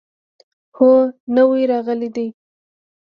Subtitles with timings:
[0.77, 0.91] هو،
[1.35, 2.27] نوي راغلي دي